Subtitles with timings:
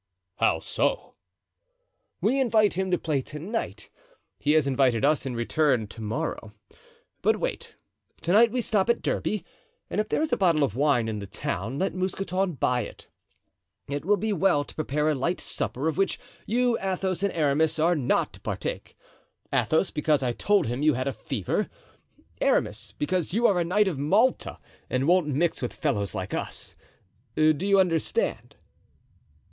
[0.37, 1.13] "How so?"
[2.21, 3.91] "We invite him to play to night;
[4.39, 6.53] he has invited us in return to morrow.
[7.21, 7.75] But wait.
[8.21, 9.45] To night we stop at Derby;
[9.91, 13.09] and if there is a bottle of wine in the town let Mousqueton buy it.
[13.87, 17.77] It will be well to prepare a light supper, of which you, Athos and Aramis,
[17.77, 21.69] are not to partake—Athos, because I told him you had a fever;
[22.41, 24.57] Aramis, because you are a knight of Malta
[24.89, 26.75] and won't mix with fellows like us.
[27.35, 28.55] Do you understand?"